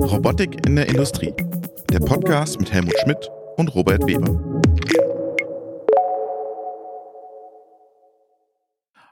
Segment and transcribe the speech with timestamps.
[0.00, 1.34] Robotik in der Industrie.
[1.92, 4.40] Der Podcast mit Helmut Schmidt und Robert Weber.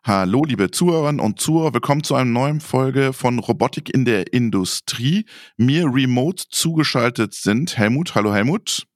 [0.05, 5.27] Hallo, liebe Zuhörerinnen und Zuhörer, willkommen zu einer neuen Folge von Robotik in der Industrie.
[5.59, 8.15] Mir remote zugeschaltet sind Helmut.
[8.15, 8.87] Hallo, Helmut.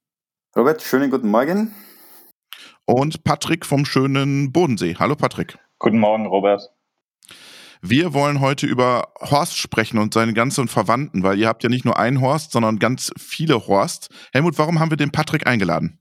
[0.56, 1.74] Robert, schönen guten Morgen.
[2.86, 4.96] Und Patrick vom schönen Bodensee.
[4.98, 5.58] Hallo, Patrick.
[5.78, 6.70] Guten Morgen, Robert.
[7.84, 11.84] Wir wollen heute über Horst sprechen und seine ganzen Verwandten, weil ihr habt ja nicht
[11.84, 14.08] nur einen Horst, sondern ganz viele Horst.
[14.32, 15.98] Helmut, warum haben wir den Patrick eingeladen?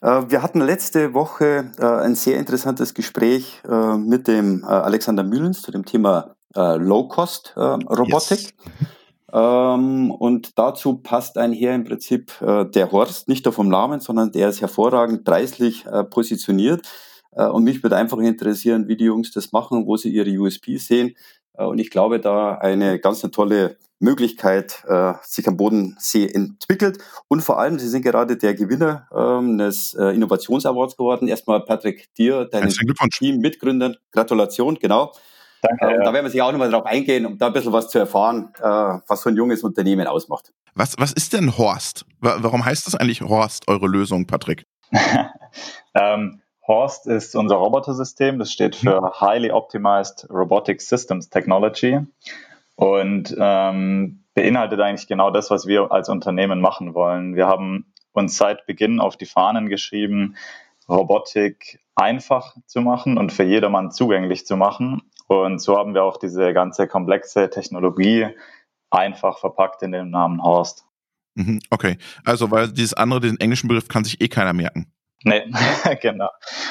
[0.00, 5.62] Äh, wir hatten letzte Woche äh, ein sehr interessantes Gespräch äh, mit dem Alexander Mühlens
[5.62, 8.40] zu dem Thema Low-Cost-Robotik.
[8.40, 8.52] Yes.
[9.32, 14.48] Ähm, und dazu passt einher im Prinzip der Horst, nicht nur vom Namen, sondern der
[14.48, 16.82] ist hervorragend preislich positioniert.
[17.32, 21.16] Und mich würde einfach interessieren, wie die Jungs das machen, wo sie ihre USP sehen.
[21.54, 26.98] Und ich glaube, da eine ganz eine tolle Möglichkeit äh, sich am Bodensee entwickelt.
[27.28, 31.28] Und vor allem, Sie sind gerade der Gewinner ähm, des äh, Innovationsawards geworden.
[31.28, 32.70] Erstmal Patrick, dir, deinem
[33.16, 35.12] Team, Mitgründern, Gratulation, genau.
[35.62, 35.86] Danke.
[35.86, 36.02] Äh, ja.
[36.02, 38.52] Da werden wir sich auch nochmal darauf eingehen, um da ein bisschen was zu erfahren,
[38.58, 40.52] äh, was so ein junges Unternehmen ausmacht.
[40.74, 42.04] Was, was ist denn Horst?
[42.20, 44.66] Warum heißt das eigentlich Horst, eure Lösung, Patrick?
[45.94, 48.38] ähm, Horst ist unser Robotersystem.
[48.38, 49.20] Das steht für mhm.
[49.20, 52.00] Highly Optimized Robotic Systems Technology
[52.76, 57.34] und ähm, beinhaltet eigentlich genau das, was wir als Unternehmen machen wollen.
[57.34, 60.36] Wir haben uns seit Beginn auf die Fahnen geschrieben,
[60.88, 65.02] Robotik einfach zu machen und für jedermann zugänglich zu machen.
[65.26, 68.28] Und so haben wir auch diese ganze komplexe Technologie
[68.90, 70.84] einfach verpackt in dem Namen Horst.
[71.34, 74.92] Mhm, okay, also weil dieses andere, den englischen Begriff kann sich eh keiner merken.
[75.24, 75.44] Nee,
[76.00, 76.30] genau.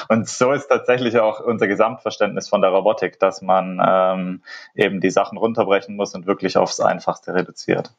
[0.10, 4.44] Und so ist tatsächlich auch unser Gesamtverständnis von der Robotik, dass man ähm,
[4.76, 7.94] eben die Sachen runterbrechen muss und wirklich aufs Einfachste reduziert.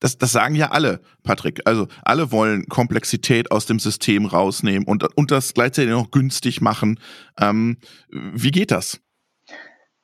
[0.00, 1.60] Das, das sagen ja alle, Patrick.
[1.66, 6.98] Also alle wollen Komplexität aus dem System rausnehmen und, und das gleichzeitig noch günstig machen.
[7.38, 7.76] Ähm,
[8.10, 9.00] wie geht das?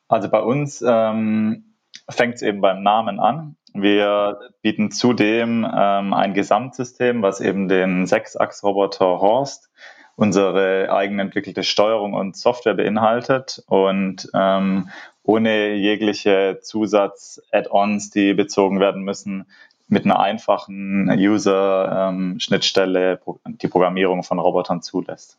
[0.07, 1.75] Also bei uns ähm,
[2.09, 3.56] fängt es eben beim Namen an.
[3.81, 9.69] Wir bieten zudem ähm, ein Gesamtsystem, was eben den Sechsachs-Roboter Horst,
[10.15, 14.89] unsere eigenentwickelte Steuerung und Software beinhaltet und ähm,
[15.23, 19.45] ohne jegliche Zusatz-Add-ons, die bezogen werden müssen,
[19.87, 25.37] mit einer einfachen User-Schnittstelle ähm, die Programmierung von Robotern zulässt.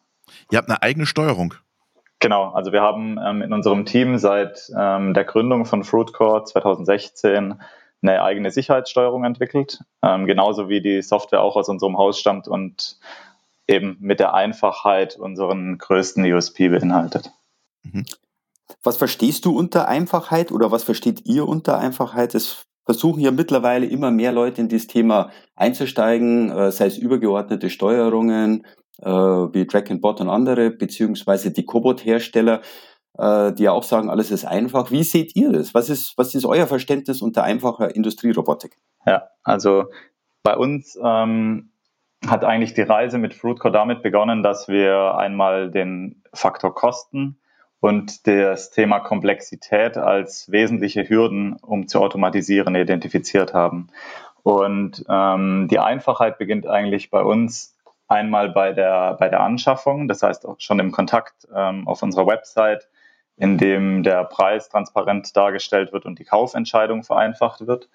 [0.51, 1.55] Ihr habt eine eigene Steuerung.
[2.21, 7.61] Genau, also wir haben ähm, in unserem Team seit ähm, der Gründung von Fruitcore 2016
[8.03, 12.99] eine eigene Sicherheitssteuerung entwickelt, ähm, genauso wie die Software auch aus unserem Haus stammt und
[13.67, 17.31] eben mit der Einfachheit unseren größten USP beinhaltet.
[17.83, 18.07] Mhm.
[18.83, 22.35] Was verstehst du unter Einfachheit oder was versteht ihr unter Einfachheit?
[22.35, 27.69] Es versuchen ja mittlerweile immer mehr Leute in dieses Thema einzusteigen, äh, sei es übergeordnete
[27.69, 28.65] Steuerungen
[29.03, 32.63] äh, wie Drag and Bot und andere, beziehungsweise die Cobot-Hersteller
[33.19, 34.91] äh, die ja auch sagen, alles ist einfach.
[34.91, 35.75] Wie seht ihr das?
[35.75, 38.79] Was ist, was ist euer Verständnis unter einfacher Industrierobotik?
[39.07, 39.87] Ja, also
[40.43, 41.71] bei uns ähm,
[42.27, 47.39] hat eigentlich die Reise mit Fruitcore damit begonnen, dass wir einmal den Faktor Kosten
[47.81, 53.89] und das Thema Komplexität als wesentliche Hürden, um zu automatisieren, identifiziert haben.
[54.43, 57.77] Und ähm, die Einfachheit beginnt eigentlich bei uns
[58.09, 62.27] einmal bei der, bei der Anschaffung, das heißt auch schon im Kontakt ähm, auf unserer
[62.27, 62.89] Website
[63.39, 67.89] in dem der Preis transparent dargestellt wird und die Kaufentscheidung vereinfacht wird.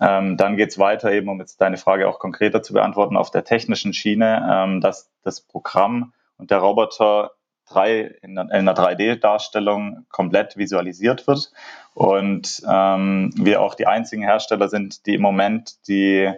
[0.00, 3.30] Ähm, dann geht es weiter, eben um jetzt deine Frage auch konkreter zu beantworten, auf
[3.30, 7.32] der technischen Schiene, ähm, dass das Programm und der Roboter
[7.68, 11.52] drei, in, in einer 3D-Darstellung komplett visualisiert wird
[11.94, 16.30] und ähm, wir auch die einzigen Hersteller sind, die im Moment die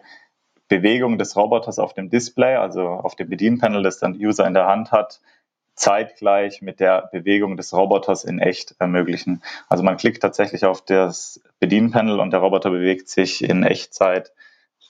[0.68, 4.66] Bewegung des Roboters auf dem Display, also auf dem Bedienpanel, das dann User in der
[4.66, 5.20] Hand hat,
[5.74, 9.42] zeitgleich mit der Bewegung des Roboters in echt ermöglichen.
[9.68, 14.32] Also man klickt tatsächlich auf das Bedienpanel und der Roboter bewegt sich in Echtzeit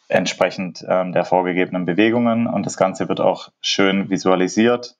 [0.08, 4.96] entsprechend ähm, der vorgegebenen Bewegungen und das Ganze wird auch schön visualisiert,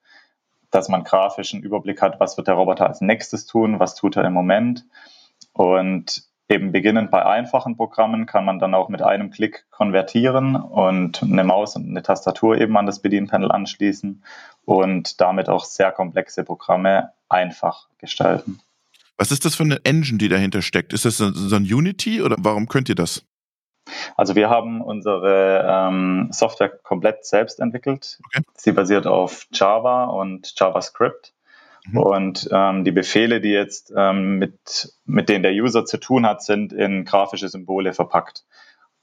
[0.70, 4.24] dass man grafischen Überblick hat, was wird der Roboter als nächstes tun, was tut er
[4.24, 4.86] im Moment
[5.52, 11.22] und eben beginnend bei einfachen Programmen kann man dann auch mit einem Klick konvertieren und
[11.22, 14.22] eine Maus und eine Tastatur eben an das Bedienpanel anschließen
[14.64, 18.60] und damit auch sehr komplexe Programme einfach gestalten.
[19.16, 20.92] Was ist das für eine Engine, die dahinter steckt?
[20.92, 23.24] Ist das so ein Unity oder warum könnt ihr das?
[24.16, 28.20] Also wir haben unsere ähm, Software komplett selbst entwickelt.
[28.26, 28.44] Okay.
[28.54, 31.34] Sie basiert auf Java und JavaScript.
[31.92, 36.42] Und ähm, die Befehle, die jetzt ähm, mit, mit denen der User zu tun hat,
[36.42, 38.44] sind in grafische Symbole verpackt.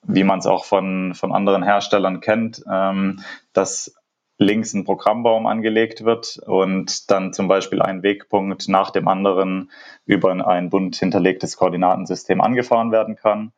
[0.04, 3.22] Wie man es auch von, von anderen Herstellern kennt, ähm,
[3.52, 3.94] dass
[4.38, 9.70] links ein Programmbaum angelegt wird und dann zum Beispiel ein Wegpunkt nach dem anderen
[10.06, 13.52] über ein bunt hinterlegtes Koordinatensystem angefahren werden kann.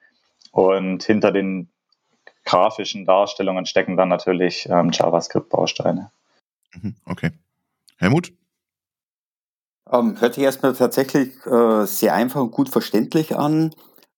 [0.51, 1.69] Und hinter den
[2.43, 6.11] grafischen Darstellungen stecken dann natürlich ähm, JavaScript-Bausteine.
[6.73, 7.29] Mhm, okay.
[7.97, 8.33] Helmut?
[9.91, 13.71] Ähm, hört sich erstmal tatsächlich äh, sehr einfach und gut verständlich an.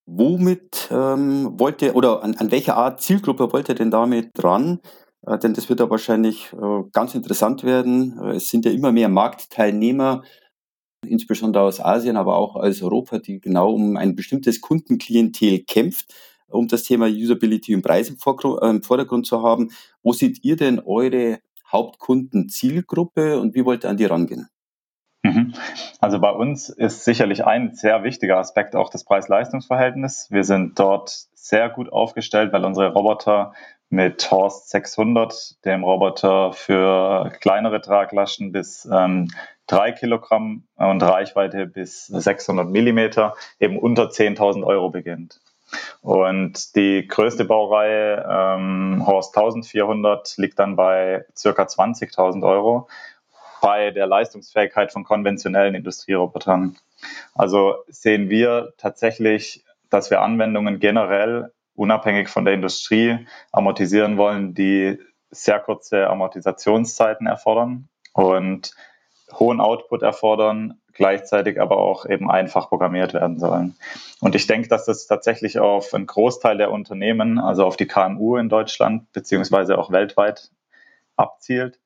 [0.06, 4.80] Womit ähm, wollt ihr oder an, an welcher Art Zielgruppe wollt ihr denn damit dran?
[5.26, 8.18] Äh, denn das wird ja wahrscheinlich äh, ganz interessant werden.
[8.22, 10.22] Äh, es sind ja immer mehr Marktteilnehmer,
[11.06, 16.14] insbesondere aus Asien, aber auch aus Europa, die genau um ein bestimmtes Kundenklientel kämpft,
[16.48, 19.70] um das Thema Usability und Preis im Vordergrund zu haben.
[20.02, 21.40] Wo seht ihr denn eure
[21.72, 24.48] Hauptkundenzielgruppe und wie wollt ihr an die rangehen?
[25.24, 25.54] Mhm.
[26.00, 30.28] Also bei uns ist sicherlich ein sehr wichtiger Aspekt auch das Preis-Leistungs-Verhältnis.
[30.30, 33.54] Wir sind dort sehr gut aufgestellt, weil unsere Roboter
[33.88, 39.30] mit Horst 600, dem Roboter für kleinere Traglaschen bis ähm,
[39.68, 45.40] 3 Kilogramm und Reichweite bis 600 Millimeter eben unter 10.000 Euro beginnt.
[46.02, 52.88] Und die größte Baureihe, ähm, Horst 1400, liegt dann bei circa 20.000 Euro
[53.64, 56.76] bei der Leistungsfähigkeit von konventionellen Industrierobotern.
[57.34, 64.98] Also sehen wir tatsächlich, dass wir Anwendungen generell unabhängig von der Industrie amortisieren wollen, die
[65.30, 68.72] sehr kurze Amortisationszeiten erfordern und
[69.32, 73.76] hohen Output erfordern, gleichzeitig aber auch eben einfach programmiert werden sollen.
[74.20, 78.36] Und ich denke, dass das tatsächlich auf einen Großteil der Unternehmen, also auf die KMU
[78.36, 80.50] in Deutschland beziehungsweise auch weltweit
[81.16, 81.80] abzielt.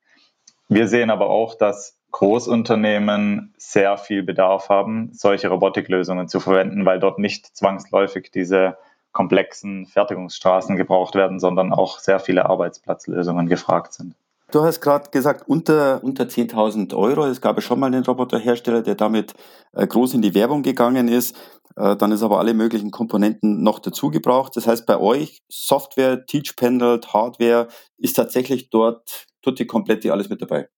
[0.69, 6.99] Wir sehen aber auch, dass Großunternehmen sehr viel Bedarf haben, solche Robotiklösungen zu verwenden, weil
[6.99, 8.77] dort nicht zwangsläufig diese
[9.11, 14.15] komplexen Fertigungsstraßen gebraucht werden, sondern auch sehr viele Arbeitsplatzlösungen gefragt sind.
[14.51, 17.25] Du hast gerade gesagt, unter, unter 10.000 Euro.
[17.25, 19.33] Es gab ja schon mal einen Roboterhersteller, der damit
[19.73, 21.35] äh, groß in die Werbung gegangen ist.
[21.75, 24.55] Äh, dann ist aber alle möglichen Komponenten noch dazu gebraucht.
[24.55, 27.67] Das heißt, bei euch Software, Teach Panel, Hardware
[27.97, 30.69] ist tatsächlich dort tutti kompletti alles mit dabei.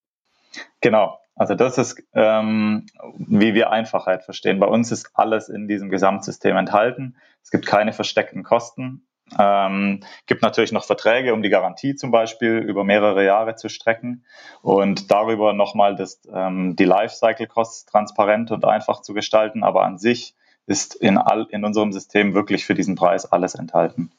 [0.81, 1.17] Genau.
[1.35, 2.85] Also das ist, ähm,
[3.17, 4.59] wie wir Einfachheit verstehen.
[4.59, 7.15] Bei uns ist alles in diesem Gesamtsystem enthalten.
[7.41, 9.07] Es gibt keine versteckten Kosten.
[9.39, 14.25] Ähm, gibt natürlich noch Verträge, um die Garantie zum Beispiel über mehrere Jahre zu strecken
[14.61, 19.63] und darüber nochmal das, ähm, die Lifecycle-Costs transparent und einfach zu gestalten.
[19.63, 20.35] Aber an sich
[20.67, 24.11] ist in, all, in unserem System wirklich für diesen Preis alles enthalten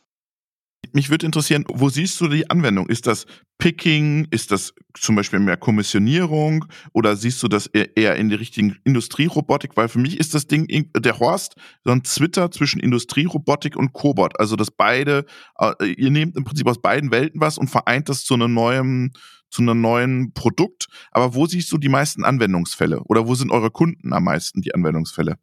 [0.92, 2.88] mich würde interessieren, wo siehst du die Anwendung?
[2.88, 3.26] Ist das
[3.58, 4.26] Picking?
[4.30, 6.64] Ist das zum Beispiel mehr Kommissionierung?
[6.92, 9.76] Oder siehst du das eher in die richtigen Industrierobotik?
[9.76, 11.54] Weil für mich ist das Ding, der Horst,
[11.84, 14.38] so ein Twitter zwischen Industrierobotik und Cobot.
[14.40, 15.24] Also, dass beide,
[15.58, 19.12] äh, ihr nehmt im Prinzip aus beiden Welten was und vereint das zu einem neuen,
[19.50, 20.86] zu einem neuen Produkt.
[21.10, 23.02] Aber wo siehst du die meisten Anwendungsfälle?
[23.04, 25.36] Oder wo sind eure Kunden am meisten die Anwendungsfälle?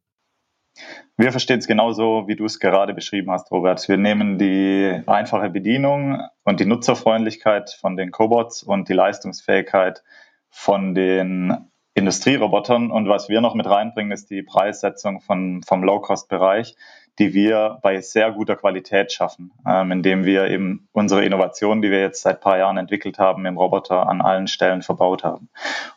[1.18, 3.88] Wir verstehen es genauso, wie du es gerade beschrieben hast, Robert.
[3.89, 10.04] Wir nehmen die einfache Bedienung und die Nutzerfreundlichkeit von den Cobots und die Leistungsfähigkeit
[10.50, 12.92] von den Industrierobotern.
[12.92, 16.75] Und was wir noch mit reinbringen, ist die Preissetzung von, vom Low-Cost-Bereich,
[17.19, 21.99] die wir bei sehr guter Qualität schaffen, ähm, indem wir eben unsere Innovationen, die wir
[21.99, 25.49] jetzt seit ein paar Jahren entwickelt haben, im Roboter an allen Stellen verbaut haben.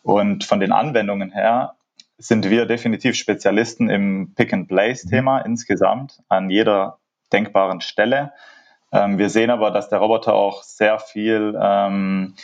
[0.02, 1.76] Und von den Anwendungen her
[2.22, 5.46] sind wir definitiv Spezialisten im Pick-and-Place-Thema mhm.
[5.46, 6.98] insgesamt an jeder
[7.32, 8.32] denkbaren Stelle.
[8.92, 12.34] Ähm, wir sehen aber, dass der Roboter auch sehr viel ähm,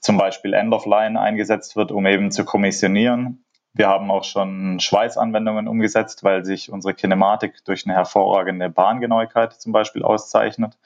[0.00, 3.44] zum Beispiel End-of-Line eingesetzt wird, um eben zu kommissionieren.
[3.74, 9.72] Wir haben auch schon Schweißanwendungen umgesetzt, weil sich unsere Kinematik durch eine hervorragende Bahngenauigkeit zum
[9.72, 10.78] Beispiel auszeichnet.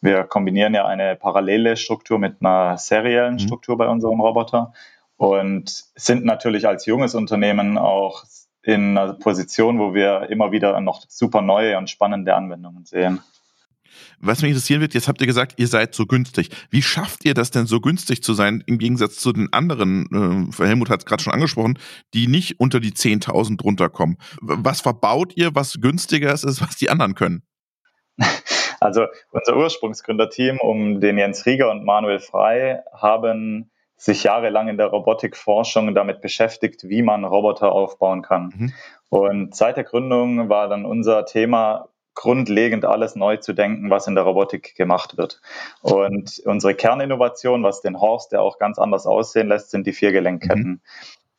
[0.00, 3.40] Wir kombinieren ja eine parallele Struktur mit einer seriellen mhm.
[3.40, 4.72] Struktur bei unserem Roboter
[5.22, 8.24] und sind natürlich als junges Unternehmen auch
[8.64, 13.20] in einer Position, wo wir immer wieder noch super neue und spannende Anwendungen sehen.
[14.18, 16.50] Was mich interessieren wird, jetzt habt ihr gesagt, ihr seid so günstig.
[16.70, 20.64] Wie schafft ihr das denn so günstig zu sein im Gegensatz zu den anderen, äh,
[20.64, 21.78] Helmut hat es gerade schon angesprochen,
[22.14, 24.16] die nicht unter die 10.000 runterkommen?
[24.40, 27.42] Was verbaut ihr, was günstiger ist, was die anderen können?
[28.80, 33.70] Also unser Ursprungsgründerteam um den Jens Rieger und Manuel Frei haben
[34.02, 38.52] sich jahrelang in der Robotikforschung damit beschäftigt, wie man Roboter aufbauen kann.
[38.56, 38.72] Mhm.
[39.10, 44.16] Und seit der Gründung war dann unser Thema, grundlegend alles neu zu denken, was in
[44.16, 45.40] der Robotik gemacht wird.
[45.82, 50.64] Und unsere Kerninnovation, was den Horst, der auch ganz anders aussehen lässt, sind die Viergelenkketten.
[50.64, 50.80] Mhm.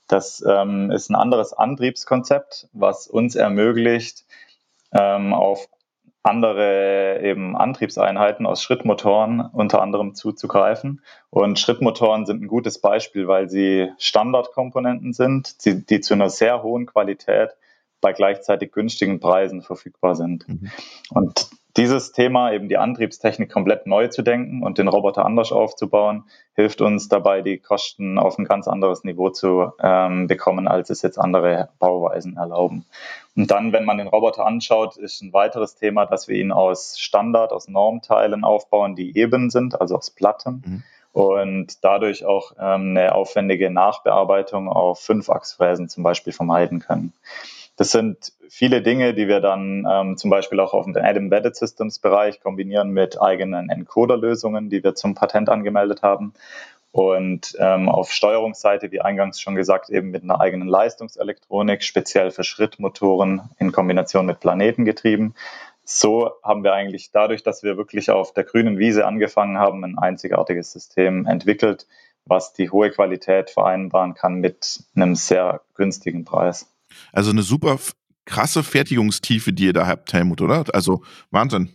[0.08, 4.26] Das ähm, ist ein anderes Antriebskonzept, was uns ermöglicht,
[4.94, 5.68] ähm, auf
[6.24, 11.02] andere eben Antriebseinheiten aus Schrittmotoren unter anderem zuzugreifen.
[11.30, 16.64] Und Schrittmotoren sind ein gutes Beispiel, weil sie Standardkomponenten sind, die, die zu einer sehr
[16.64, 17.50] hohen Qualität
[18.00, 20.48] bei gleichzeitig günstigen Preisen verfügbar sind.
[20.48, 20.72] Mhm.
[21.10, 26.26] Und dieses Thema, eben die Antriebstechnik komplett neu zu denken und den Roboter anders aufzubauen,
[26.54, 31.02] hilft uns dabei, die Kosten auf ein ganz anderes Niveau zu ähm, bekommen, als es
[31.02, 32.86] jetzt andere Bauweisen erlauben.
[33.36, 37.00] Und dann, wenn man den Roboter anschaut, ist ein weiteres Thema, dass wir ihn aus
[37.00, 40.64] Standard, aus Normteilen aufbauen, die eben sind, also aus Platten.
[40.66, 40.84] Mhm.
[41.14, 47.14] Und dadurch auch ähm, eine aufwendige Nachbearbeitung auf Fünfachsfräsen zum Beispiel vermeiden können.
[47.76, 51.98] Das sind viele Dinge, die wir dann ähm, zum Beispiel auch auf dem Embedded Systems
[51.98, 56.34] Bereich kombinieren mit eigenen Encoder-Lösungen, die wir zum Patent angemeldet haben.
[56.94, 62.44] Und ähm, auf Steuerungsseite, wie eingangs schon gesagt, eben mit einer eigenen Leistungselektronik, speziell für
[62.44, 65.34] Schrittmotoren in Kombination mit Planetengetrieben.
[65.84, 69.98] So haben wir eigentlich dadurch, dass wir wirklich auf der grünen Wiese angefangen haben, ein
[69.98, 71.88] einzigartiges System entwickelt,
[72.26, 76.72] was die hohe Qualität vereinbaren kann mit einem sehr günstigen Preis.
[77.12, 77.80] Also eine super
[78.26, 80.64] krasse Fertigungstiefe, die ihr da habt, Helmut, oder?
[80.74, 81.74] Also Wahnsinn.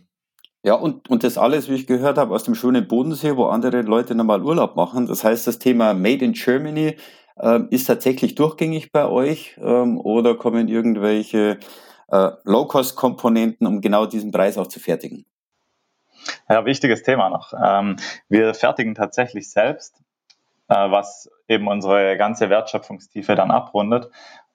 [0.63, 3.81] Ja, und, und das alles, wie ich gehört habe, aus dem schönen Bodensee, wo andere
[3.81, 5.07] Leute nochmal Urlaub machen.
[5.07, 6.97] Das heißt, das Thema Made in Germany
[7.37, 11.59] äh, ist tatsächlich durchgängig bei euch ähm, oder kommen irgendwelche
[12.09, 15.25] äh, Low-Cost-Komponenten, um genau diesen Preis auch zu fertigen?
[16.49, 17.53] Ja, wichtiges Thema noch.
[17.53, 17.95] Ähm,
[18.27, 20.01] wir fertigen tatsächlich selbst,
[20.69, 24.09] was eben unsere ganze Wertschöpfungstiefe dann abrundet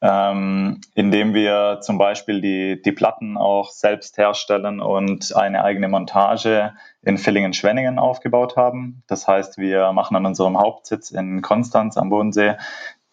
[0.05, 6.75] ähm, indem wir zum Beispiel die, die Platten auch selbst herstellen und eine eigene Montage
[7.01, 9.03] in Villingen-Schwenningen aufgebaut haben.
[9.07, 12.57] Das heißt, wir machen an unserem Hauptsitz in Konstanz am Bodensee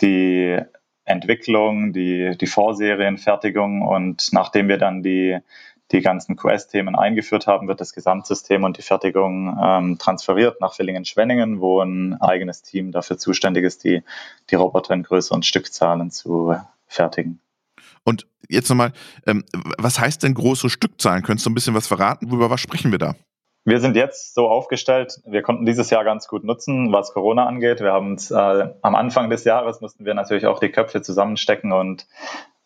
[0.02, 0.60] die
[1.06, 5.40] Entwicklung, die, die Vorserienfertigung und nachdem wir dann die,
[5.92, 11.60] die ganzen QS-Themen eingeführt haben, wird das Gesamtsystem und die Fertigung ähm, transferiert nach Villingen-Schwenningen,
[11.60, 14.04] wo ein eigenes Team dafür zuständig ist, die,
[14.50, 16.56] die Roboter in größeren Stückzahlen zu
[16.88, 17.40] fertigen.
[18.04, 18.94] Und jetzt nochmal,
[19.28, 19.44] ähm,
[19.78, 21.24] was heißt denn große Stückzahlen?
[21.24, 22.28] Könntest du ein bisschen was verraten?
[22.28, 23.16] Über was sprechen wir da?
[23.64, 27.80] Wir sind jetzt so aufgestellt, wir konnten dieses Jahr ganz gut nutzen, was Corona angeht.
[27.80, 31.72] Wir haben uns äh, am Anfang des Jahres mussten wir natürlich auch die Köpfe zusammenstecken
[31.72, 32.08] und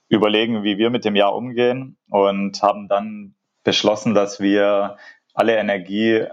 [0.07, 4.97] überlegen, wie wir mit dem Jahr umgehen und haben dann beschlossen, dass wir
[5.33, 6.25] alle Energie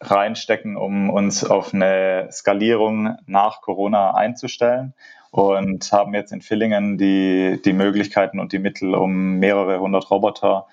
[0.00, 4.94] reinstecken, um uns auf eine Skalierung nach Corona einzustellen
[5.30, 10.66] und haben jetzt in Villingen die, die Möglichkeiten und die Mittel, um mehrere hundert Roboter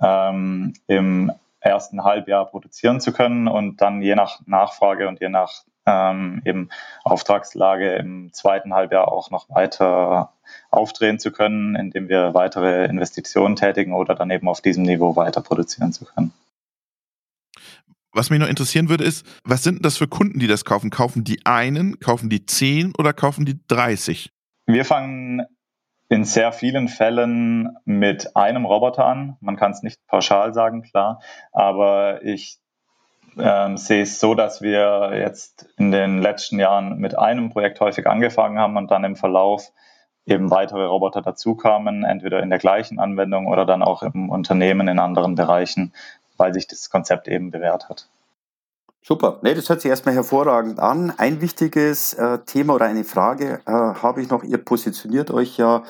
[0.00, 5.64] ähm, im ersten Halbjahr produzieren zu können und dann je nach Nachfrage und je nach
[5.86, 6.68] ähm, eben
[7.04, 10.32] Auftragslage im zweiten Halbjahr auch noch weiter
[10.76, 15.40] aufdrehen zu können, indem wir weitere Investitionen tätigen oder dann eben auf diesem Niveau weiter
[15.40, 16.32] produzieren zu können.
[18.12, 20.88] Was mich noch interessieren würde, ist, was sind das für Kunden, die das kaufen?
[20.88, 24.30] Kaufen die einen, kaufen die zehn oder kaufen die 30?
[24.64, 25.44] Wir fangen
[26.08, 29.36] in sehr vielen Fällen mit einem Roboter an.
[29.40, 31.20] Man kann es nicht pauschal sagen, klar,
[31.52, 32.58] aber ich
[33.38, 38.06] ähm, sehe es so, dass wir jetzt in den letzten Jahren mit einem Projekt häufig
[38.06, 39.72] angefangen haben und dann im Verlauf
[40.26, 44.98] eben weitere Roboter dazukamen, entweder in der gleichen Anwendung oder dann auch im Unternehmen in
[44.98, 45.92] anderen Bereichen,
[46.36, 48.08] weil sich das Konzept eben bewährt hat.
[49.02, 49.38] Super.
[49.42, 51.12] Nee, das hört sich erstmal hervorragend an.
[51.16, 54.42] Ein wichtiges äh, Thema oder eine Frage äh, habe ich noch.
[54.42, 55.84] Ihr positioniert euch ja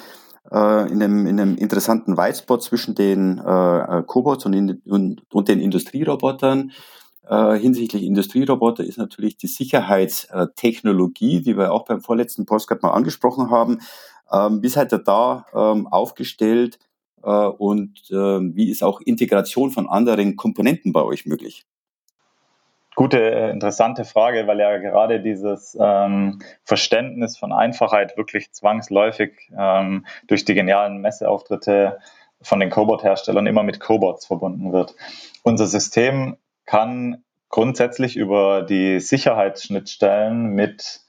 [0.52, 5.48] äh, in, einem, in einem interessanten Whitespot zwischen den äh, Cobots und, in, und, und,
[5.48, 6.72] den Industrierobotern.
[7.26, 13.50] Äh, hinsichtlich Industrieroboter ist natürlich die Sicherheitstechnologie, die wir auch beim vorletzten Postcard mal angesprochen
[13.50, 13.80] haben.
[14.32, 16.78] Ähm, wie seid ihr da ähm, aufgestellt?
[17.22, 21.64] Äh, und ähm, wie ist auch Integration von anderen Komponenten bei euch möglich?
[22.94, 30.06] Gute, äh, interessante Frage, weil ja gerade dieses ähm, Verständnis von Einfachheit wirklich zwangsläufig ähm,
[30.28, 31.98] durch die genialen Messeauftritte
[32.40, 34.94] von den Cobot-Herstellern immer mit Cobots verbunden wird.
[35.42, 41.02] Unser System kann grundsätzlich über die Sicherheitsschnittstellen mit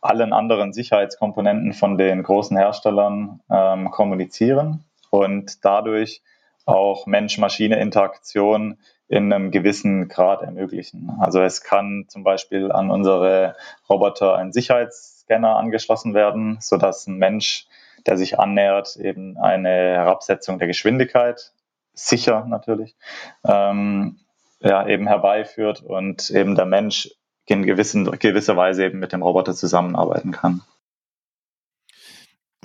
[0.00, 6.22] allen anderen Sicherheitskomponenten von den großen Herstellern ähm, kommunizieren und dadurch
[6.66, 8.78] auch Mensch-Maschine-Interaktion
[9.08, 11.10] in einem gewissen Grad ermöglichen.
[11.18, 13.56] Also es kann zum Beispiel an unsere
[13.88, 17.66] Roboter ein Sicherheitsscanner angeschlossen werden, sodass ein Mensch,
[18.06, 21.52] der sich annähert, eben eine Herabsetzung der Geschwindigkeit,
[21.94, 22.96] sicher natürlich,
[23.44, 24.18] ähm,
[24.60, 27.10] ja, eben herbeiführt und eben der Mensch
[27.50, 30.62] in gewissen, gewisser Weise eben mit dem Roboter zusammenarbeiten kann.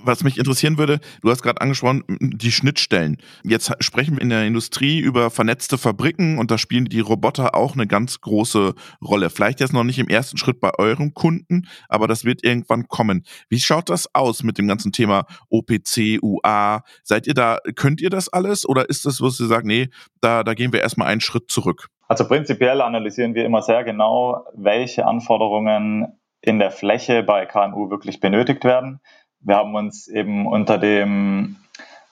[0.05, 3.17] Was mich interessieren würde, du hast gerade angesprochen, die Schnittstellen.
[3.45, 7.73] Jetzt sprechen wir in der Industrie über vernetzte Fabriken und da spielen die Roboter auch
[7.73, 9.29] eine ganz große Rolle.
[9.29, 13.23] Vielleicht jetzt noch nicht im ersten Schritt bei euren Kunden, aber das wird irgendwann kommen.
[13.47, 16.83] Wie schaut das aus mit dem ganzen Thema OPC, UA?
[17.03, 19.87] Seid ihr da, könnt ihr das alles oder ist das, wo Sie sagen, nee,
[20.19, 21.87] da, da gehen wir erstmal einen Schritt zurück?
[22.09, 28.19] Also prinzipiell analysieren wir immer sehr genau, welche Anforderungen in der Fläche bei KMU wirklich
[28.19, 28.99] benötigt werden.
[29.43, 31.57] Wir haben uns eben unter dem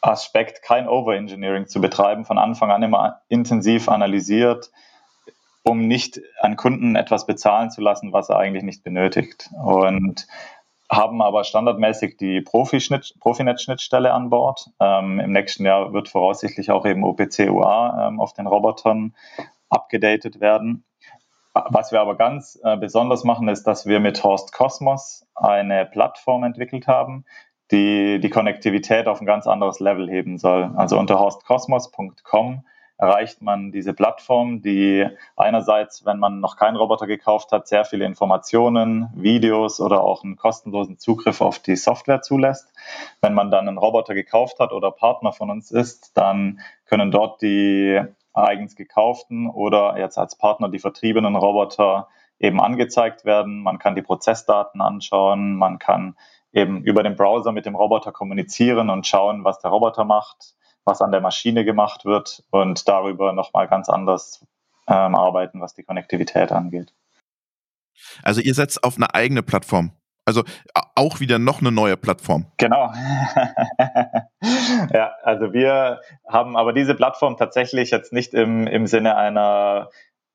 [0.01, 4.71] Aspekt, kein Overengineering zu betreiben, von Anfang an immer intensiv analysiert,
[5.63, 9.49] um nicht an Kunden etwas bezahlen zu lassen, was er eigentlich nicht benötigt.
[9.63, 10.27] Und
[10.91, 14.69] haben aber standardmäßig die Profinet-Schnittstelle an Bord.
[14.79, 19.15] Ähm, Im nächsten Jahr wird voraussichtlich auch eben OPC-UA ähm, auf den Robotern
[19.69, 20.83] abgedatet werden.
[21.53, 26.43] Was wir aber ganz äh, besonders machen, ist, dass wir mit Horst Cosmos eine Plattform
[26.43, 27.25] entwickelt haben,
[27.71, 30.71] die die Konnektivität auf ein ganz anderes Level heben soll.
[30.75, 32.63] Also unter horstcosmos.com
[33.01, 38.05] erreicht man diese Plattform, die einerseits, wenn man noch keinen Roboter gekauft hat, sehr viele
[38.05, 42.71] Informationen, Videos oder auch einen kostenlosen Zugriff auf die Software zulässt.
[43.19, 47.41] Wenn man dann einen Roboter gekauft hat oder Partner von uns ist, dann können dort
[47.41, 48.01] die
[48.33, 52.07] eigens gekauften oder jetzt als Partner die vertriebenen Roboter
[52.39, 53.61] eben angezeigt werden.
[53.61, 56.15] Man kann die Prozessdaten anschauen, man kann
[56.51, 61.01] eben über den Browser mit dem Roboter kommunizieren und schauen, was der Roboter macht, was
[61.01, 64.45] an der Maschine gemacht wird und darüber nochmal ganz anders
[64.87, 66.93] ähm, arbeiten, was die Konnektivität angeht.
[68.23, 69.91] Also ihr setzt auf eine eigene Plattform.
[70.25, 70.43] Also
[71.01, 72.45] auch wieder noch eine neue Plattform.
[72.57, 72.93] Genau.
[74.93, 79.89] ja, also wir haben aber diese Plattform tatsächlich jetzt nicht im, im Sinne einer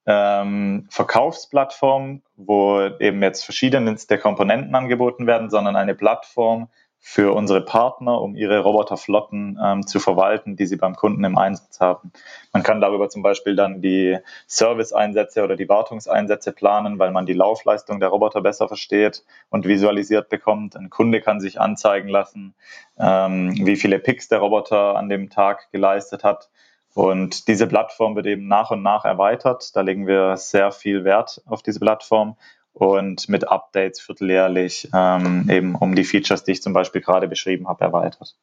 [0.06, 6.68] ähm, Verkaufsplattform, wo eben jetzt verschiedenste Komponenten angeboten werden, sondern eine Plattform,
[7.00, 11.80] für unsere Partner, um ihre Roboterflotten ähm, zu verwalten, die sie beim Kunden im Einsatz
[11.80, 12.12] haben.
[12.52, 17.32] Man kann darüber zum Beispiel dann die Service-Einsätze oder die Wartungseinsätze planen, weil man die
[17.32, 20.76] Laufleistung der Roboter besser versteht und visualisiert bekommt.
[20.76, 22.54] Ein Kunde kann sich anzeigen lassen,
[22.98, 26.50] ähm, wie viele Picks der Roboter an dem Tag geleistet hat.
[26.96, 29.76] Und diese Plattform wird eben nach und nach erweitert.
[29.76, 32.36] Da legen wir sehr viel Wert auf diese Plattform
[32.76, 37.68] und mit Updates vierteljährlich ähm, eben um die Features, die ich zum Beispiel gerade beschrieben
[37.68, 38.36] habe, erweitert.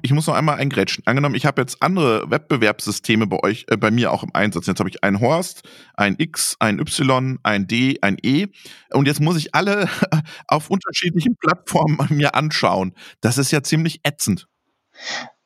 [0.00, 1.06] Ich muss noch einmal eingrätschen.
[1.06, 4.66] Angenommen, ich habe jetzt andere Wettbewerbssysteme bei euch, äh, bei mir auch im Einsatz.
[4.66, 8.46] Jetzt habe ich ein Horst, ein X, ein Y, ein D, ein E.
[8.92, 9.90] Und jetzt muss ich alle
[10.48, 12.94] auf unterschiedlichen Plattformen mir anschauen.
[13.20, 14.48] Das ist ja ziemlich ätzend.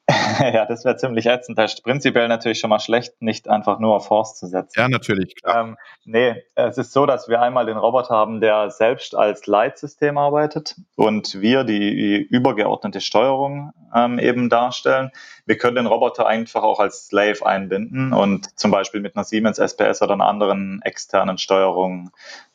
[0.41, 1.59] ja, das wäre ziemlich ätzend.
[1.59, 4.79] Das ist prinzipiell natürlich schon mal schlecht, nicht einfach nur auf Force zu setzen.
[4.79, 5.35] Ja, natürlich.
[5.35, 5.65] Klar.
[5.65, 10.17] Ähm, nee, es ist so, dass wir einmal den Roboter haben, der selbst als Leitsystem
[10.17, 15.11] arbeitet und wir die übergeordnete Steuerung ähm, eben darstellen.
[15.45, 19.59] Wir können den Roboter einfach auch als Slave einbinden und zum Beispiel mit einer Siemens
[19.59, 22.11] SPS oder einer anderen externen Steuerung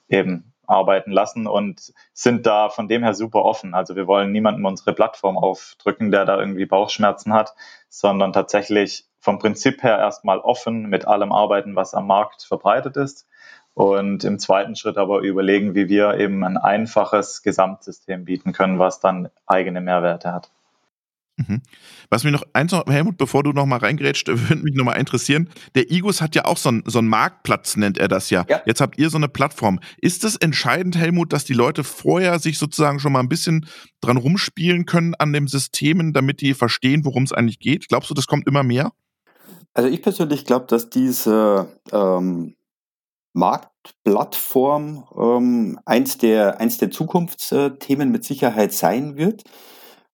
[0.08, 3.74] eben arbeiten lassen und sind da von dem her super offen.
[3.74, 7.54] Also wir wollen niemandem unsere Plattform aufdrücken, der da irgendwie Bauchschmerzen hat,
[7.90, 13.28] sondern tatsächlich vom Prinzip her erstmal offen mit allem arbeiten, was am Markt verbreitet ist.
[13.74, 19.00] Und im zweiten Schritt aber überlegen, wie wir eben ein einfaches Gesamtsystem bieten können, was
[19.00, 20.52] dann eigene Mehrwerte hat.
[21.38, 21.62] Mhm.
[22.10, 24.94] Was mich noch eins noch, Helmut, bevor du noch mal reingrätscht, würde mich noch mal
[24.94, 25.50] interessieren.
[25.76, 28.46] Der Igus hat ja auch so einen, so einen Marktplatz, nennt er das ja.
[28.50, 28.62] ja.
[28.66, 29.80] Jetzt habt ihr so eine Plattform.
[29.98, 33.66] Ist es entscheidend, Helmut, dass die Leute vorher sich sozusagen schon mal ein bisschen
[34.02, 37.88] dran rumspielen können an den Systemen, damit die verstehen, worum es eigentlich geht?
[37.88, 38.92] Glaubst du, das kommt immer mehr?
[39.74, 42.56] Also ich persönlich glaube, dass diese ähm,
[43.34, 49.44] Marktplattform ähm, eins, der, eins der Zukunftsthemen mit Sicherheit sein wird.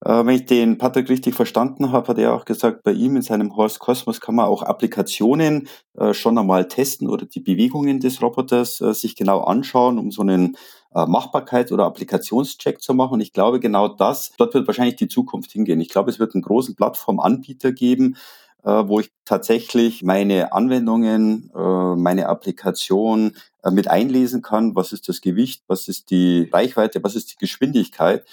[0.06, 3.22] Äh, wenn ich den Patrick richtig verstanden habe, hat er auch gesagt, bei ihm in
[3.24, 8.22] seinem Horst Cosmos kann man auch Applikationen äh, schon einmal testen oder die Bewegungen des
[8.22, 10.58] Roboters äh, sich genau anschauen, um so einen
[10.94, 13.16] Machbarkeit- oder Applikationscheck zu machen.
[13.16, 15.80] Und ich glaube, genau das, dort wird wahrscheinlich die Zukunft hingehen.
[15.80, 18.16] Ich glaube, es wird einen großen Plattformanbieter geben,
[18.64, 23.34] wo ich tatsächlich meine Anwendungen, meine Applikation
[23.70, 24.76] mit einlesen kann.
[24.76, 25.62] Was ist das Gewicht?
[25.68, 27.04] Was ist die Reichweite?
[27.04, 28.26] Was ist die Geschwindigkeit?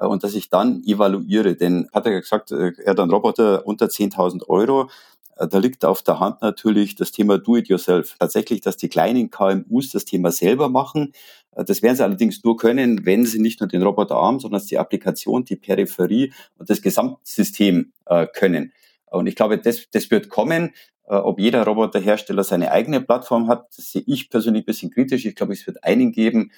[0.00, 1.54] Äh, und dass ich dann evaluiere.
[1.54, 4.90] Denn hat er gesagt, äh, er hat einen Roboter unter 10.000 Euro.
[5.36, 8.16] Äh, da liegt auf der Hand natürlich das Thema Do-it-yourself.
[8.18, 11.12] Tatsächlich, dass die kleinen KMUs das Thema selber machen.
[11.52, 14.78] Das werden sie allerdings nur können, wenn sie nicht nur den Roboter haben, sondern die
[14.78, 17.92] Applikation, die Peripherie und das Gesamtsystem
[18.34, 18.72] können.
[19.06, 20.70] Und ich glaube, das, das wird kommen.
[21.06, 25.26] Ob jeder Roboterhersteller seine eigene Plattform hat, das sehe ich persönlich ein bisschen kritisch.
[25.26, 26.52] Ich glaube, es wird einen geben,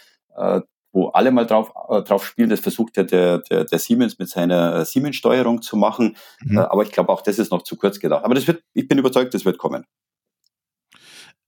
[0.92, 2.50] wo alle mal drauf, äh, drauf spielen.
[2.50, 6.16] Das versucht ja der, der, der Siemens mit seiner Siemens-Steuerung zu machen.
[6.40, 6.58] Mhm.
[6.58, 8.24] Äh, aber ich glaube, auch das ist noch zu kurz gedacht.
[8.24, 9.84] Aber das wird, ich bin überzeugt, das wird kommen.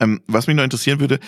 [0.01, 1.21] Ähm, was mich noch interessieren würde,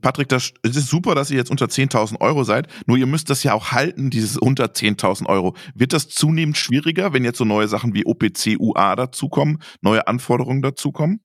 [0.00, 3.28] Patrick, das, es ist super, dass ihr jetzt unter 10.000 Euro seid, nur ihr müsst
[3.28, 5.54] das ja auch halten, dieses unter 10.000 Euro.
[5.74, 10.62] Wird das zunehmend schwieriger, wenn jetzt so neue Sachen wie OPC, UA dazukommen, neue Anforderungen
[10.62, 11.20] dazukommen?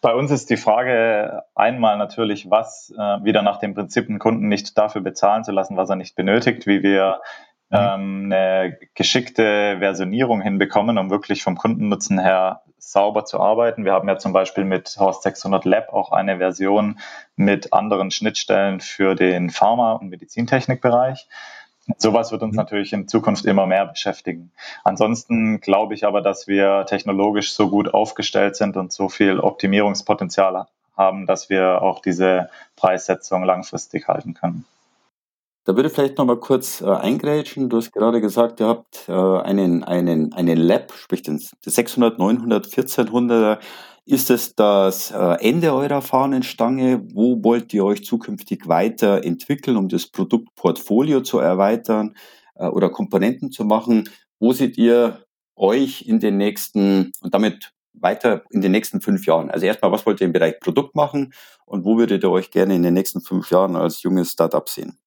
[0.00, 4.48] Bei uns ist die Frage einmal natürlich, was äh, wieder nach dem Prinzip, einen Kunden
[4.48, 7.20] nicht dafür bezahlen zu lassen, was er nicht benötigt, wie wir
[7.70, 7.76] mhm.
[7.76, 13.84] ähm, eine geschickte Versionierung hinbekommen, um wirklich vom Kundennutzen her sauber zu arbeiten.
[13.84, 16.98] Wir haben ja zum Beispiel mit Horst 600 Lab auch eine Version
[17.34, 21.28] mit anderen Schnittstellen für den Pharma- und Medizintechnikbereich.
[21.98, 22.58] Sowas wird uns mhm.
[22.58, 24.52] natürlich in Zukunft immer mehr beschäftigen.
[24.84, 30.66] Ansonsten glaube ich aber, dass wir technologisch so gut aufgestellt sind und so viel Optimierungspotenzial
[30.96, 34.64] haben, dass wir auch diese Preissetzung langfristig halten können.
[35.64, 37.68] Da würde ich vielleicht noch mal kurz äh, eingrätschen.
[37.68, 42.66] Du hast gerade gesagt, ihr habt äh, einen, einen, einen Lab, sprich den 600, 900,
[42.66, 43.58] 1400er
[44.04, 47.02] ist es das äh, Ende eurer Fahnenstange?
[47.12, 52.16] Wo wollt ihr euch zukünftig weiterentwickeln, um das Produktportfolio zu erweitern
[52.56, 54.08] äh, oder Komponenten zu machen?
[54.40, 59.50] Wo seht ihr euch in den nächsten und damit weiter in den nächsten fünf Jahren?
[59.50, 61.32] Also erstmal, was wollt ihr im Bereich Produkt machen
[61.64, 64.98] und wo würdet ihr euch gerne in den nächsten fünf Jahren als junges Startup sehen?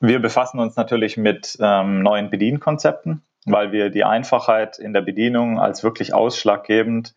[0.00, 5.58] Wir befassen uns natürlich mit ähm, neuen Bedienkonzepten, weil wir die Einfachheit in der Bedienung
[5.58, 7.16] als wirklich ausschlaggebend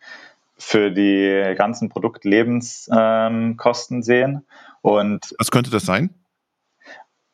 [0.57, 4.47] für die ganzen Produktlebenskosten ähm, sehen.
[4.81, 6.09] Und Was könnte das sein?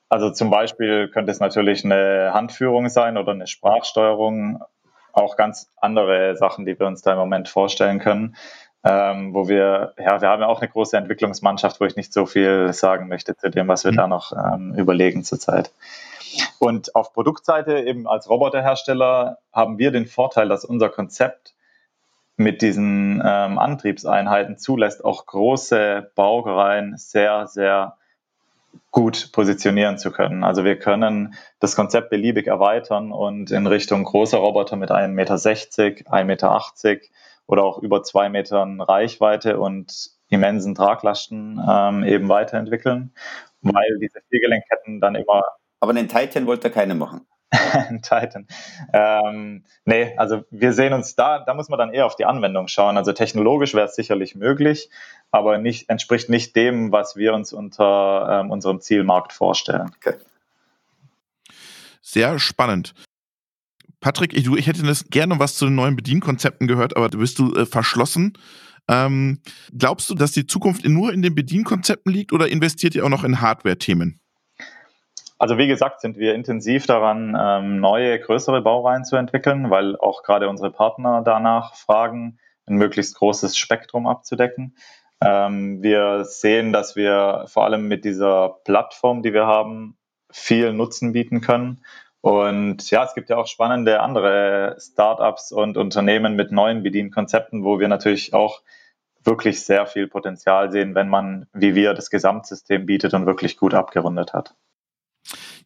[0.10, 4.64] Also zum Beispiel könnte es natürlich eine Handführung sein oder eine Sprachsteuerung,
[5.12, 8.36] auch ganz andere Sachen, die wir uns da im Moment vorstellen können.
[8.88, 12.26] Ähm, wo wir, ja, wir haben ja auch eine große Entwicklungsmannschaft, wo ich nicht so
[12.26, 13.98] viel sagen möchte zu dem, was wir mhm.
[13.98, 15.72] da noch ähm, überlegen zurzeit.
[16.60, 21.56] Und auf Produktseite eben als Roboterhersteller haben wir den Vorteil, dass unser Konzept
[22.38, 27.98] mit diesen ähm, Antriebseinheiten zulässt, auch große Baureihen sehr, sehr
[28.92, 30.44] gut positionieren zu können.
[30.44, 35.34] Also wir können das Konzept beliebig erweitern und in Richtung großer Roboter mit 1,60 Meter,
[35.36, 36.52] 1,80 Meter
[37.48, 43.14] oder auch über zwei Metern Reichweite und immensen Traglasten ähm, eben weiterentwickeln,
[43.62, 45.44] weil diese Viergelenkketten dann immer.
[45.80, 47.26] Aber den Titan wollte keine machen.
[48.02, 48.46] Titan.
[48.92, 52.68] Ähm, nee, also wir sehen uns da, da muss man dann eher auf die Anwendung
[52.68, 52.98] schauen.
[52.98, 54.90] Also technologisch wäre es sicherlich möglich,
[55.32, 59.92] aber nicht, entspricht nicht dem, was wir uns unter ähm, unserem Zielmarkt vorstellen.
[59.96, 60.16] Okay.
[62.02, 62.94] Sehr spannend.
[64.08, 67.40] Patrick, ich, ich hätte das gerne was zu den neuen Bedienkonzepten gehört, aber du bist
[67.40, 68.38] du äh, verschlossen.
[68.88, 69.42] Ähm,
[69.78, 73.26] glaubst du, dass die Zukunft nur in den Bedienkonzepten liegt oder investiert ihr auch noch
[73.26, 74.22] in Hardware-Themen?
[75.40, 80.24] Also wie gesagt, sind wir intensiv daran, ähm, neue, größere Baureihen zu entwickeln, weil auch
[80.24, 84.78] gerade unsere Partner danach fragen, ein möglichst großes Spektrum abzudecken.
[85.20, 89.98] Ähm, wir sehen, dass wir vor allem mit dieser Plattform, die wir haben,
[90.32, 91.82] viel Nutzen bieten können.
[92.22, 97.80] Und ja, es gibt ja auch spannende andere Startups und Unternehmen mit neuen Bedienkonzepten, wo
[97.80, 98.62] wir natürlich auch
[99.24, 103.74] wirklich sehr viel Potenzial sehen, wenn man, wie wir, das Gesamtsystem bietet und wirklich gut
[103.74, 104.56] abgerundet hat.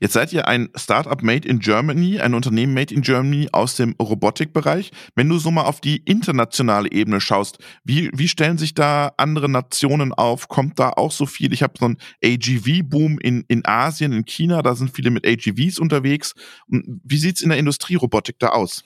[0.01, 3.95] Jetzt seid ihr ein Startup Made in Germany, ein Unternehmen Made in Germany aus dem
[4.01, 4.91] Robotikbereich.
[5.13, 9.47] Wenn du so mal auf die internationale Ebene schaust, wie, wie stellen sich da andere
[9.47, 10.47] Nationen auf?
[10.47, 11.53] Kommt da auch so viel?
[11.53, 15.77] Ich habe so einen AGV-Boom in, in Asien, in China, da sind viele mit AGVs
[15.77, 16.33] unterwegs.
[16.67, 18.83] Wie sieht's in der Industrierobotik da aus?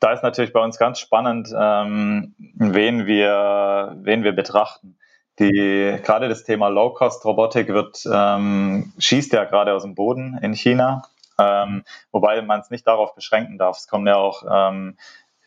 [0.00, 4.96] Da ist natürlich bei uns ganz spannend, ähm, wen, wir, wen wir betrachten.
[5.40, 11.02] Die, gerade das Thema Low-Cost-Robotik wird, ähm, schießt ja gerade aus dem Boden in China,
[11.38, 13.78] ähm, wobei man es nicht darauf beschränken darf.
[13.78, 14.98] Es kommen ja auch ähm,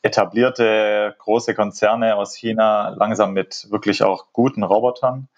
[0.02, 5.30] etablierte große Konzerne aus China langsam mit wirklich auch guten Robotern.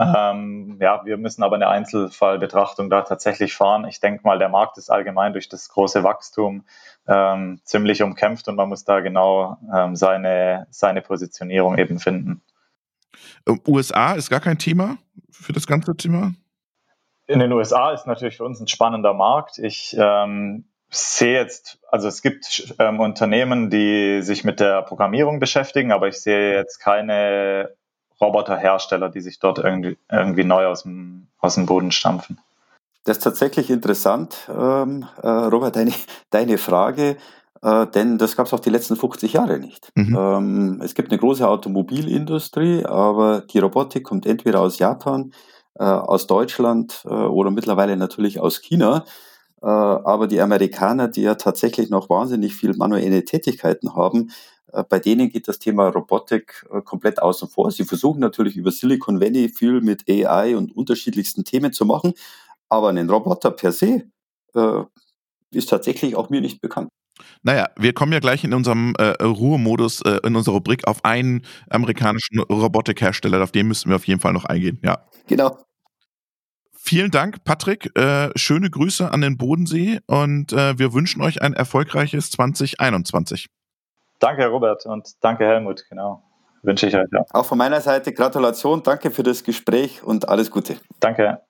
[0.00, 3.84] Ähm, ja, wir müssen aber eine Einzelfallbetrachtung da tatsächlich fahren.
[3.86, 6.64] Ich denke mal, der Markt ist allgemein durch das große Wachstum
[7.06, 12.42] ähm, ziemlich umkämpft und man muss da genau ähm, seine, seine Positionierung eben finden.
[13.46, 14.98] Ähm, USA ist gar kein Thema
[15.30, 16.34] für das ganze Thema?
[17.26, 19.58] In den USA ist natürlich für uns ein spannender Markt.
[19.58, 25.92] Ich ähm, sehe jetzt, also es gibt ähm, Unternehmen, die sich mit der Programmierung beschäftigen,
[25.92, 27.70] aber ich sehe jetzt keine
[28.20, 32.40] Roboterhersteller, die sich dort irgendwie, irgendwie neu aus dem, aus dem Boden stampfen.
[33.04, 35.92] Das ist tatsächlich interessant, ähm, äh, Robert, deine,
[36.30, 37.16] deine Frage.
[37.62, 39.90] Äh, denn das gab es auch die letzten 50 Jahre nicht.
[39.94, 40.16] Mhm.
[40.18, 45.32] Ähm, es gibt eine große Automobilindustrie, aber die Robotik kommt entweder aus Japan,
[45.74, 49.04] äh, aus Deutschland äh, oder mittlerweile natürlich aus China.
[49.62, 54.30] Äh, aber die Amerikaner, die ja tatsächlich noch wahnsinnig viel manuelle Tätigkeiten haben,
[54.72, 57.70] äh, bei denen geht das Thema Robotik äh, komplett außen vor.
[57.70, 62.14] Sie versuchen natürlich über Silicon Valley viel mit AI und unterschiedlichsten Themen zu machen,
[62.68, 64.04] aber einen Roboter per se
[65.52, 66.90] ist tatsächlich auch mir nicht bekannt.
[67.42, 71.42] Naja, wir kommen ja gleich in unserem äh, Ruhemodus, äh, in unserer Rubrik auf einen
[71.68, 73.42] amerikanischen Robotikhersteller.
[73.42, 74.80] Auf den müssen wir auf jeden Fall noch eingehen.
[74.82, 75.06] Ja.
[75.26, 75.58] Genau.
[76.82, 77.96] Vielen Dank, Patrick.
[77.96, 83.48] Äh, schöne Grüße an den Bodensee und äh, wir wünschen euch ein erfolgreiches 2021.
[84.18, 85.84] Danke, Robert, und danke, Helmut.
[85.88, 86.22] Genau.
[86.62, 87.26] Wünsche ich euch auch.
[87.32, 90.76] Auch von meiner Seite Gratulation, danke für das Gespräch und alles Gute.
[91.00, 91.40] Danke.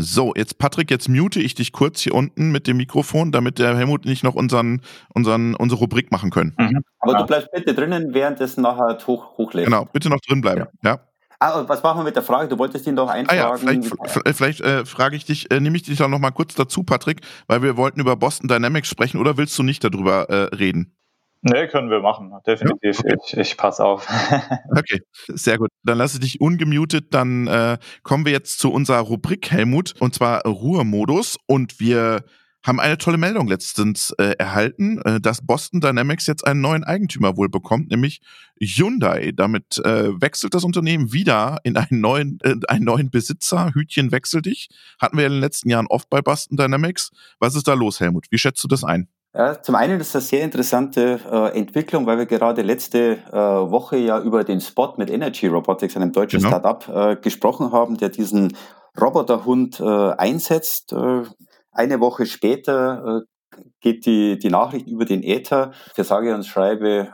[0.00, 3.76] So, jetzt Patrick, jetzt mute ich dich kurz hier unten mit dem Mikrofon, damit der
[3.76, 4.80] Helmut nicht noch unseren,
[5.12, 6.54] unseren, unsere Rubrik machen können.
[6.56, 6.82] Mhm.
[7.00, 7.18] Aber ja.
[7.18, 9.64] du bleibst bitte drinnen, währenddessen nachher hoch, hochlädt.
[9.64, 10.66] Genau, bitte noch drin bleiben.
[10.84, 10.90] Ja.
[10.90, 11.00] ja.
[11.40, 12.48] Ah, was machen wir mit der Frage?
[12.48, 13.40] Du wolltest ihn doch einfragen.
[13.40, 16.30] Ah ja, vielleicht, vielleicht äh, frage ich dich, äh, nehme ich dich doch noch mal
[16.30, 20.30] kurz dazu, Patrick, weil wir wollten über Boston Dynamics sprechen oder willst du nicht darüber
[20.30, 20.97] äh, reden?
[21.42, 22.98] Nee, können wir machen, definitiv.
[23.04, 23.16] Ja, okay.
[23.26, 24.08] Ich, ich passe auf.
[24.76, 25.70] okay, sehr gut.
[25.84, 27.14] Dann lasse ich dich ungemutet.
[27.14, 31.36] Dann äh, kommen wir jetzt zu unserer Rubrik, Helmut, und zwar Ruhemodus.
[31.46, 32.24] Und wir
[32.66, 37.36] haben eine tolle Meldung letztens äh, erhalten, äh, dass Boston Dynamics jetzt einen neuen Eigentümer
[37.36, 38.20] wohl bekommt, nämlich
[38.60, 39.32] Hyundai.
[39.34, 43.72] Damit äh, wechselt das Unternehmen wieder in einen neuen, äh, einen neuen Besitzer.
[43.74, 44.70] Hütchen wechsel dich.
[45.00, 47.10] Hatten wir ja in den letzten Jahren oft bei Boston Dynamics.
[47.38, 48.26] Was ist da los, Helmut?
[48.30, 49.08] Wie schätzt du das ein?
[49.34, 53.32] Ja, zum einen ist das eine sehr interessante äh, Entwicklung, weil wir gerade letzte äh,
[53.32, 56.58] Woche ja über den Spot mit Energy Robotics, einem deutschen genau.
[56.58, 58.56] Startup, äh, gesprochen haben, der diesen
[58.98, 60.92] Roboterhund äh, einsetzt.
[60.92, 61.24] Äh,
[61.72, 67.08] eine Woche später äh, geht die, die Nachricht über den Äther für sage und schreibe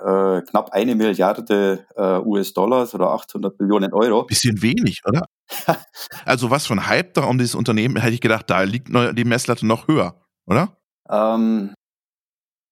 [0.44, 4.24] äh, knapp eine Milliarde äh, US-Dollars oder 800 Millionen Euro.
[4.24, 5.27] Bisschen wenig, oder?
[6.24, 9.66] also was von Hype da um dieses Unternehmen, hätte ich gedacht, da liegt die Messlatte
[9.66, 10.77] noch höher, oder?
[11.11, 11.73] Ähm,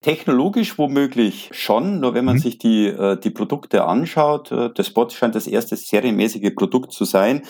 [0.03, 2.41] Technologisch womöglich schon, nur wenn man mhm.
[2.41, 7.05] sich die, äh, die Produkte anschaut, äh, das Spot scheint das erste serienmäßige Produkt zu
[7.05, 7.43] sein,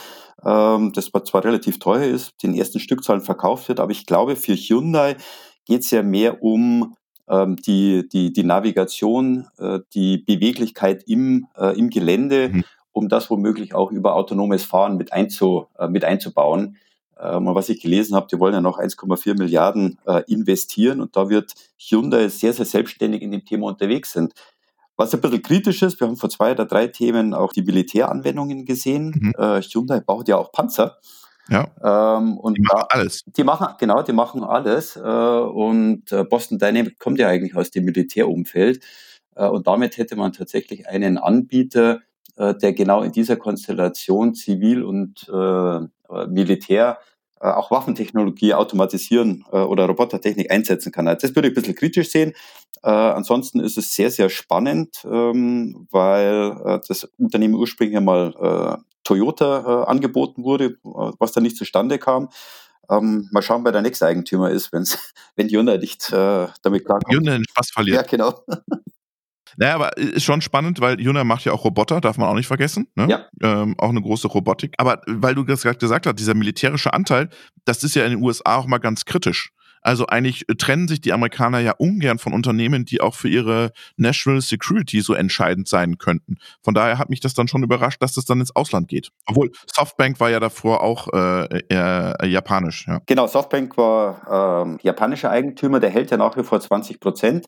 [0.45, 4.55] ähm, das zwar relativ teuer ist, den ersten Stückzahlen verkauft wird, aber ich glaube, für
[4.55, 5.17] Hyundai
[5.65, 6.95] geht es ja mehr um
[7.27, 12.63] ähm, die, die, die Navigation, äh, die Beweglichkeit im, äh, im Gelände, mhm.
[12.91, 16.77] um das womöglich auch über autonomes Fahren mit, einzu, äh, mit einzubauen.
[17.19, 21.29] Ähm, was ich gelesen habe, die wollen ja noch 1,4 Milliarden äh, investieren und da
[21.29, 24.33] wird Hyundai sehr, sehr selbstständig in dem Thema unterwegs sind.
[24.95, 28.65] Was ein bisschen kritisch ist, wir haben vor zwei oder drei Themen auch die Militäranwendungen
[28.65, 29.13] gesehen.
[29.15, 29.33] Mhm.
[29.37, 30.97] Äh, Hyundai baut ja auch Panzer.
[31.49, 31.67] Ja.
[31.83, 33.23] Ähm, und die machen alles.
[33.25, 34.95] Die machen, genau, die machen alles.
[34.95, 38.83] Äh, und Boston Dynamics kommt ja eigentlich aus dem Militärumfeld.
[39.35, 42.01] Und damit hätte man tatsächlich einen Anbieter,
[42.37, 45.79] äh, der genau in dieser Konstellation Zivil und äh,
[46.27, 46.99] Militär
[47.43, 51.07] äh, auch Waffentechnologie automatisieren äh, oder Robotertechnik einsetzen kann.
[51.07, 52.33] Also das würde ich ein bisschen kritisch sehen.
[52.83, 58.81] Äh, ansonsten ist es sehr, sehr spannend, ähm, weil äh, das Unternehmen ursprünglich mal äh,
[59.03, 62.29] Toyota äh, angeboten wurde, äh, was da nicht zustande kam.
[62.89, 64.97] Ähm, mal schauen, wer der nächste Eigentümer ist, wenn's,
[65.35, 67.13] wenn Hyundai nicht äh, damit klarkommt.
[67.13, 67.97] Hyundai den Spaß verliert.
[67.97, 68.33] Ja, genau.
[69.57, 72.47] Naja, aber ist schon spannend, weil Hyundai macht ja auch Roboter, darf man auch nicht
[72.47, 72.87] vergessen.
[72.95, 73.07] Ne?
[73.09, 73.25] Ja.
[73.41, 74.73] Ähm, auch eine große Robotik.
[74.77, 77.29] Aber weil du das gerade gesagt hast, dieser militärische Anteil,
[77.65, 79.51] das ist ja in den USA auch mal ganz kritisch.
[79.83, 84.41] Also eigentlich trennen sich die Amerikaner ja ungern von Unternehmen, die auch für ihre National
[84.41, 86.37] Security so entscheidend sein könnten.
[86.63, 89.09] Von daher hat mich das dann schon überrascht, dass das dann ins Ausland geht.
[89.25, 92.87] Obwohl Softbank war ja davor auch äh, äh, japanisch.
[92.87, 93.01] Ja.
[93.05, 97.47] Genau, Softbank war äh, japanischer Eigentümer, der hält ja nach wie vor 20 Prozent.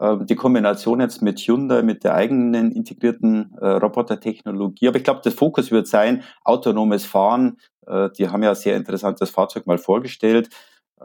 [0.00, 4.88] Ähm, die Kombination jetzt mit Hyundai, mit der eigenen integrierten äh, Robotertechnologie.
[4.88, 7.58] Aber ich glaube, der Fokus wird sein, autonomes Fahren.
[7.86, 10.48] Äh, die haben ja ein sehr interessantes Fahrzeug mal vorgestellt.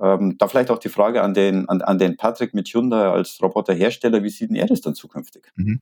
[0.02, 3.42] Ähm, da vielleicht auch die Frage an den, an, an den Patrick mit Hyundai als
[3.42, 5.52] Roboterhersteller, wie sieht denn er das dann zukünftig?
[5.56, 5.82] Mhm.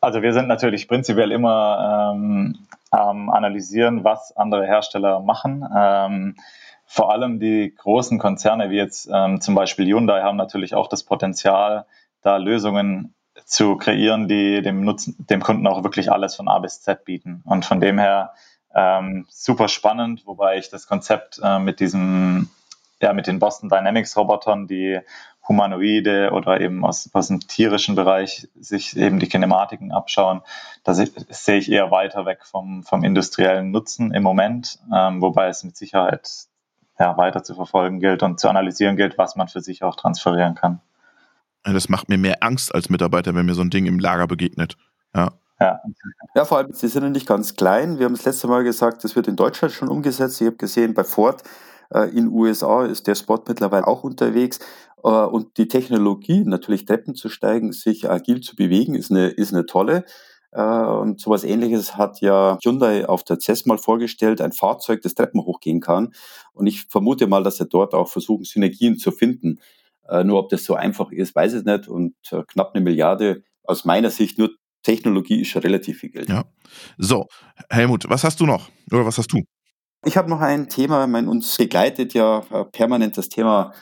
[0.00, 2.58] Also wir sind natürlich prinzipiell immer ähm,
[2.90, 5.64] am Analysieren, was andere Hersteller machen.
[5.76, 6.34] Ähm,
[6.86, 11.04] vor allem die großen Konzerne wie jetzt ähm, zum Beispiel Hyundai haben natürlich auch das
[11.04, 11.86] Potenzial,
[12.22, 16.82] da Lösungen zu kreieren, die dem, Nutzen, dem Kunden auch wirklich alles von A bis
[16.82, 17.42] Z bieten.
[17.44, 18.34] Und von dem her
[18.74, 22.48] ähm, super spannend, wobei ich das Konzept äh, mit diesem,
[23.00, 25.00] ja, mit den Boston Dynamics Robotern, die
[25.46, 30.42] Humanoide oder eben aus, aus dem tierischen Bereich sich eben die Kinematiken abschauen,
[30.84, 35.64] da sehe ich eher weiter weg vom, vom industriellen Nutzen im Moment, ähm, wobei es
[35.64, 36.30] mit Sicherheit
[36.98, 40.54] ja, weiter zu verfolgen gilt und zu analysieren gilt, was man für sich auch transferieren
[40.54, 40.80] kann.
[41.64, 44.76] Das macht mir mehr Angst als Mitarbeiter, wenn mir so ein Ding im Lager begegnet.
[45.14, 45.32] Ja.
[45.60, 45.80] Ja.
[46.34, 47.98] ja, vor allem, sie sind ja nicht ganz klein.
[47.98, 50.40] Wir haben das letzte Mal gesagt, das wird in Deutschland schon umgesetzt.
[50.40, 51.44] Ich habe gesehen, bei Ford
[51.94, 54.58] äh, in USA ist der Spot mittlerweile auch unterwegs.
[55.04, 59.52] Äh, und die Technologie, natürlich Treppen zu steigen, sich agil zu bewegen, ist eine, ist
[59.52, 60.04] eine tolle.
[60.52, 65.14] Äh, und sowas ähnliches hat ja Hyundai auf der CES mal vorgestellt, ein Fahrzeug, das
[65.14, 66.12] Treppen hochgehen kann.
[66.52, 69.60] Und ich vermute mal, dass sie dort auch versuchen, Synergien zu finden.
[70.24, 71.88] Nur ob das so einfach ist, weiß ich nicht.
[71.88, 72.14] Und
[72.48, 74.50] knapp eine Milliarde aus meiner Sicht nur
[74.82, 76.28] Technologie ist schon relativ viel Geld.
[76.28, 76.44] Ja.
[76.98, 77.26] So,
[77.70, 78.68] Helmut, was hast du noch?
[78.90, 79.42] Oder was hast du?
[80.04, 83.72] Ich habe noch ein Thema, mein, uns begleitet ja äh, permanent das Thema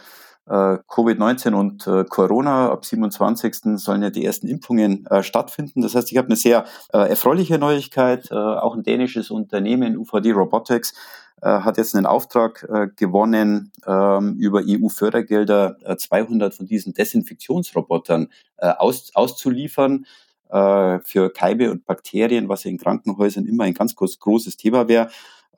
[0.47, 0.53] äh,
[0.87, 2.71] Covid-19 und äh, Corona.
[2.71, 3.79] Ab 27.
[3.79, 5.81] sollen ja die ersten Impfungen äh, stattfinden.
[5.81, 8.31] Das heißt, ich habe eine sehr äh, erfreuliche Neuigkeit.
[8.31, 10.93] Äh, auch ein dänisches Unternehmen, UVD Robotics,
[11.43, 20.05] hat jetzt einen Auftrag gewonnen, ähm, über EU-Fördergelder 200 von diesen Desinfektionsrobotern aus, auszuliefern
[20.51, 25.09] für Keime und Bakterien, was in Krankenhäusern immer ein ganz großes Thema wäre.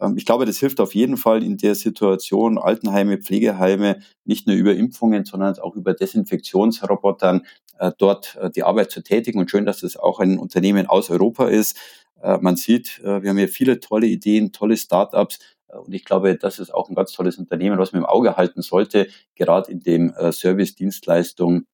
[0.02, 4.56] Ähm, ich glaube, das hilft auf jeden Fall in der Situation, Altenheime, Pflegeheime, nicht nur
[4.56, 7.42] über Impfungen, sondern auch über Desinfektionsrobotern
[7.78, 9.38] äh, dort äh, die Arbeit zu tätigen.
[9.38, 11.78] Und schön, dass es auch ein Unternehmen aus Europa ist.
[12.22, 15.38] Äh, man sieht, wir haben hier viele tolle Ideen, tolle Startups.
[15.72, 18.62] Und ich glaube, das ist auch ein ganz tolles Unternehmen, was man im Auge halten
[18.62, 21.64] sollte, gerade in dem Service, Dienstleistung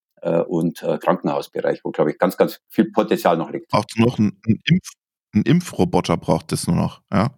[0.47, 3.69] und Krankenhausbereich, wo, glaube ich, ganz, ganz viel Potenzial noch liegt.
[3.69, 4.91] Braucht noch einen, Impf,
[5.33, 7.31] einen Impfroboter, braucht es nur noch, ja?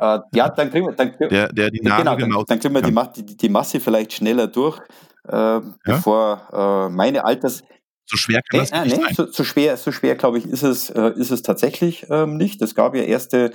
[0.00, 3.24] Äh, ja, dann kriegen wir, dann, der, der die genau, genau dann, kriegen wir die,
[3.24, 4.78] die, die, Masse vielleicht schneller durch,
[5.26, 7.64] äh, bevor äh, meine Alters
[8.10, 9.14] so schwer kann das nee, nicht nee, sein.
[9.14, 12.62] So, so, schwer, so schwer glaube ich ist es, äh, ist es tatsächlich ähm, nicht.
[12.62, 13.52] Es gab ja erste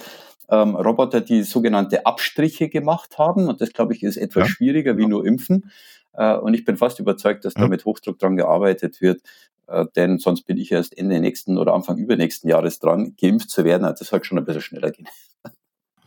[0.50, 4.54] ähm, Roboter, die sogenannte Abstriche gemacht haben und das glaube ich ist etwas ja.
[4.54, 5.72] schwieriger wie nur Impfen.
[6.14, 7.62] Äh, und ich bin fast überzeugt, dass ja.
[7.62, 9.22] da mit Hochdruck dran gearbeitet wird,
[9.68, 13.64] äh, denn sonst bin ich erst Ende nächsten oder Anfang übernächsten Jahres dran, geimpft zu
[13.64, 13.84] werden.
[13.86, 15.08] Also das sollte schon ein bisschen schneller gehen.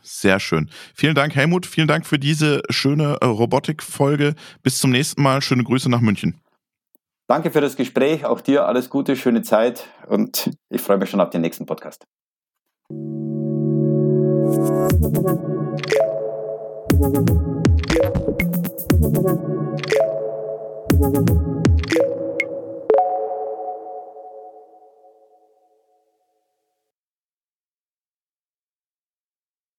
[0.01, 0.69] Sehr schön.
[0.95, 1.65] Vielen Dank, Helmut.
[1.65, 4.35] Vielen Dank für diese schöne äh, Robotik-Folge.
[4.63, 5.41] Bis zum nächsten Mal.
[5.41, 6.39] Schöne Grüße nach München.
[7.27, 8.23] Danke für das Gespräch.
[8.23, 12.07] Auch dir alles Gute, schöne Zeit und ich freue mich schon auf den nächsten Podcast.
[14.67, 14.91] Thank
[21.39, 21.56] you.